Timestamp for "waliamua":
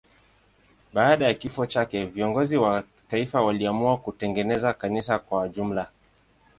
3.41-3.97